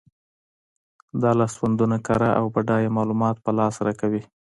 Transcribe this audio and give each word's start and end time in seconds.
دا 1.21 1.31
لاسوندونه 1.39 1.97
کره 2.07 2.29
او 2.39 2.45
بډایه 2.53 2.89
معلومات 2.97 3.35
په 3.45 3.51
لاس 3.57 3.75
راکوي. 3.85 4.23